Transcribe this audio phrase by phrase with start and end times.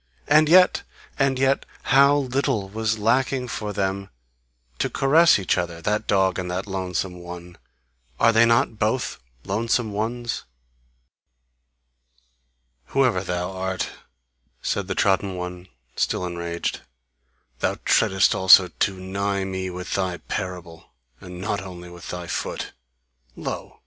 [0.27, 0.81] And yet!
[1.19, 4.09] And yet how little was lacking for them
[4.79, 7.55] to caress each other, that dog and that lonesome one!
[8.19, 10.43] Are they not both lonesome ones!"
[12.85, 13.91] "Whoever thou art,"
[14.63, 16.81] said the trodden one, still enraged,
[17.59, 20.87] "thou treadest also too nigh me with thy parable,
[21.19, 22.71] and not only with thy foot!
[23.35, 23.79] Lo!